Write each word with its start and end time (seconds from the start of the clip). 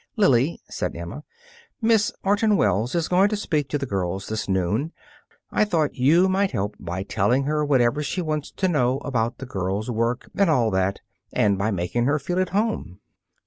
"Lily," 0.17 0.59
said 0.67 0.95
Emma, 0.95 1.23
"Miss 1.79 2.11
Orton 2.23 2.57
Wells 2.57 2.95
is 2.95 3.07
going 3.07 3.29
to 3.29 3.35
speak 3.35 3.69
to 3.69 3.77
the 3.77 3.85
girls 3.85 4.25
this 4.27 4.49
noon. 4.49 4.93
I 5.51 5.63
thought 5.63 5.93
you 5.93 6.27
might 6.27 6.49
help 6.49 6.75
by 6.79 7.03
telling 7.03 7.43
her 7.43 7.63
whatever 7.63 8.01
she 8.01 8.19
wants 8.19 8.49
to 8.49 8.67
know 8.67 8.97
about 9.05 9.37
the 9.37 9.45
girls' 9.45 9.91
work 9.91 10.31
and 10.35 10.49
all 10.49 10.71
that, 10.71 11.01
and 11.31 11.55
by 11.55 11.69
making 11.69 12.05
her 12.05 12.17
feel 12.17 12.39
at 12.39 12.49
home." 12.49 12.99